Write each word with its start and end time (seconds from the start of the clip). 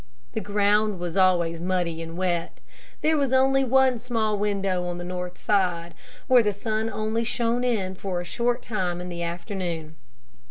The 0.33 0.41
ground 0.41 0.97
was 0.97 1.15
always 1.15 1.61
muddy 1.61 2.01
and 2.01 2.17
wet; 2.17 2.59
there 3.03 3.15
was 3.17 3.31
only 3.31 3.63
one 3.63 3.99
small 3.99 4.35
window 4.35 4.83
on 4.87 4.97
the 4.97 5.03
north 5.03 5.37
side, 5.37 5.93
where 6.25 6.41
the 6.41 6.53
sun 6.53 6.89
only 6.89 7.23
shone 7.23 7.63
in 7.63 7.93
for 7.93 8.19
a 8.19 8.25
short 8.25 8.63
time 8.63 8.99
in 8.99 9.09
the 9.09 9.21
afternoon. 9.21 9.95